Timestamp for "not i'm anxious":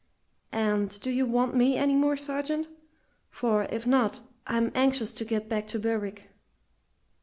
3.85-5.11